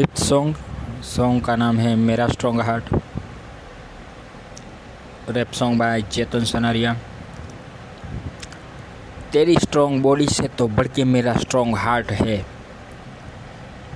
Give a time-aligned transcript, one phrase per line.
[0.00, 0.56] Fifth song
[1.04, 2.84] song का नाम है मेरा strong heart
[5.28, 6.94] rap song by Chetan Sanaria.
[9.32, 12.38] तेरी स्ट्रॉन्ग बॉडी से तो बढ़ के मेरा स्ट्रॉन्ग हार्ट है।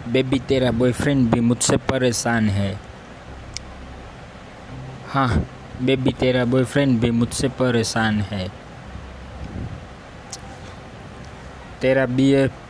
[0.09, 2.81] बेबी तेरा बॉयफ्रेंड भी मुझसे परेशान है।
[5.09, 5.29] हाँ
[5.83, 8.49] बेबी तेरा बॉयफ्रेंड भी मुझसे परेशान है।
[11.85, 12.25] तेरा बी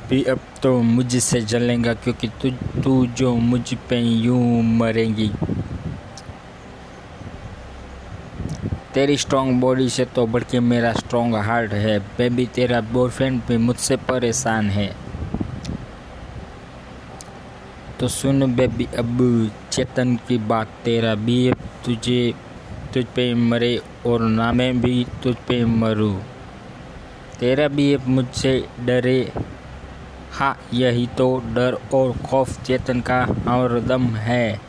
[0.08, 2.50] भी अब तो मुझसे जलेगा क्योंकि तू
[2.82, 5.30] तू जो मुझ पे यूँ मरेगी।
[8.94, 13.56] तेरी स्ट्रॉन्ग बॉडी से तो बढ़ के मेरा स्ट्रॉन्ग हार्ट है। बेबी तेरा बॉयफ्रेंड भी
[13.56, 14.90] मुझसे परेशान है।
[18.00, 21.52] तो सुन बेबी अब चेतन की बात, तेरा भी
[21.84, 22.34] तुझे,
[22.94, 23.76] तुझ पे मरे
[24.06, 26.14] और ना मैं भी तुझ पे मरूँ।
[27.40, 29.32] तेरा भी मुझसे डरे।
[30.32, 34.60] हाँ यही तो डर और खौफ चेतन का और दम है।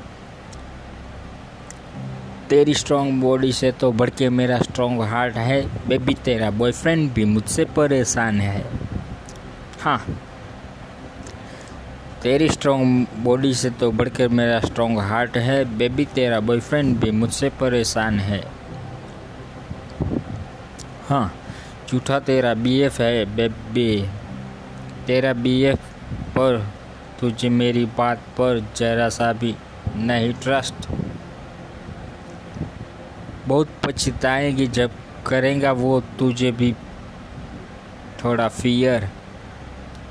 [2.49, 7.25] तेरी स्ट्रॉन्ग बॉडी से तो बढ़ के मेरा स्ट्रॉन्ग हार्ट है। बेबी तेरा बॉयफ्रेंड भी
[7.25, 8.65] मुझसे परेशान है।
[9.81, 9.99] हाँ
[12.23, 17.49] तेरी स्ट्रॉन्ग बॉडी से तो बढ़कर मेरा स्ट्रॉन्ग हार्ट है। बेबी तेरा बॉयफ्रेंड भी मुझसे
[17.59, 18.43] परेशान है।
[21.09, 21.33] हाँ
[21.89, 23.89] झूठा तेरा बीएफ है बेबी
[25.07, 25.79] तेरा बीएफ
[26.37, 26.57] पर
[27.19, 29.55] तुझे मेरी बात पर जरा सा भी
[29.95, 30.87] नहीं ट्रस्ट
[33.47, 34.91] बहुत पछताएगी, जब
[35.27, 36.71] करेगा वो तुझे भी
[38.23, 39.09] थोड़ा फियर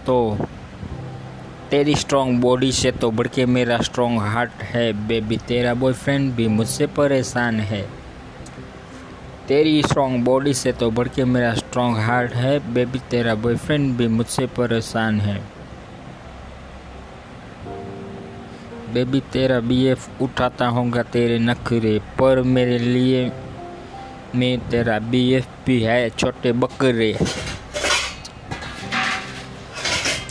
[0.07, 0.17] तो
[1.71, 6.49] तेरी स्ट्रॉन्ग बॉडी से तो बढ़ के मेरा स्ट्रॉन्ग हार्ट है बेबी तेरा बॉयफ्रेंड भी
[6.49, 7.85] मुझसे परेशान है।
[9.49, 14.07] तेरी स्ट्रॉन्ग बॉडी से तो बढ़ के मेरा स्ट्रॉन्ग हार्ट है। बेबी तेरा बॉयफ्रेंड भी
[14.09, 15.37] मुझसे परेशान है।
[18.95, 23.31] बेबी तेरा बी एफ़ उठाता होगा तेरे नखरे, पर मेरे लिए
[24.35, 27.17] मैं तेरा बी एफ़ भी है, छोटे बकरे।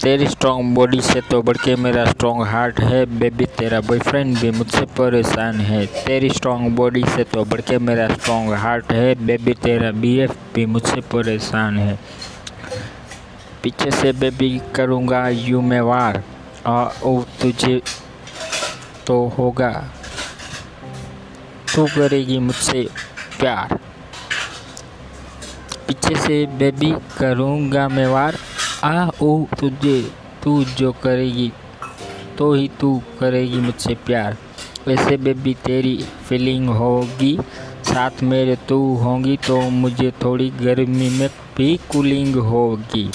[0.03, 4.49] तेरी स्ट्रॉन्ग बॉडी से तो बढ़ के मेरा स्ट्रॉन्ग हार्ट है बेबी तेरा बॉयफ्रेंड भी
[4.51, 9.53] मुझसे परेशान है। तेरी स्ट्रॉन्ग बॉडी से तो बढ़ के मेरा स्ट्रॉन्ग हार्ट है बेबी
[9.53, 11.97] तेरा बीएफ भी मुझसे परेशान है।
[13.63, 16.23] पीछे से बेबी करूँगा यू मैं वार
[16.67, 17.81] ओ, तुझे
[19.07, 19.71] तो होगा।
[21.75, 22.87] तू करेगी मुझसे
[23.39, 23.77] प्यार।
[25.87, 28.37] पीछे से बेबी करूँगा मैं वार
[28.83, 29.99] आ ओ तुझे,
[30.43, 31.51] तू जो करेगी
[32.37, 32.89] तो ही तू
[33.19, 34.37] करेगी मुझसे प्यार।
[34.87, 35.95] वैसे बेबी तेरी
[36.27, 37.37] फीलिंग होगी,
[37.83, 43.07] साथ मेरे तू होगी तो मुझे थोड़ी गर्मी में भी कूलिंग होगी।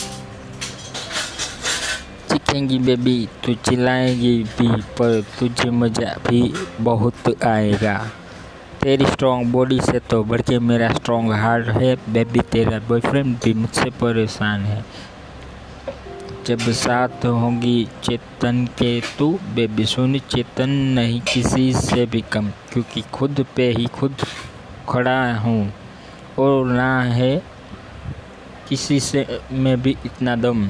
[2.31, 6.43] चिखेंगी बेबी तू चिल्लाएगी भी, पर तुझे मज़ा भी
[6.81, 7.97] बहुत आएगा।
[8.83, 13.55] तेरी स्ट्रॉन्ग बॉडी से तो बढ़ के मेरा स्ट्रॉन्ग हार्ट है। बेबी तेरा बॉयफ्रेंड भी
[13.55, 14.85] मुझसे परेशान है।
[16.49, 23.03] जब साथ होंगी चेतन के तू, बेबी सुन चेतन नहीं किसी से भी कम, क्योंकि
[23.13, 24.17] खुद पे ही खुद
[24.89, 25.73] खड़ा हूँ।
[26.39, 27.43] और ना है
[28.69, 30.69] किसी से में भी इतना दम।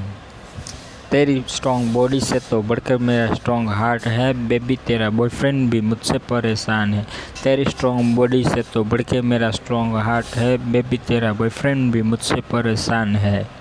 [1.10, 6.18] तेरी स्ट्रॉन्ग बॉडी से तो बढ़कर मेरा स्ट्रॉन्ग हार्ट है। बेबी, तेरा बॉयफ्रेंड भी मुझसे
[6.18, 7.06] परेशान है।
[7.44, 12.02] तेरी स्ट्रॉन्ग बॉडी से तो बढ़ के मेरा स्ट्रॉन्ग हार्ट है। बेबी, तेरा बॉयफ्रेंड भी
[12.02, 13.57] मुझसे परेशान है।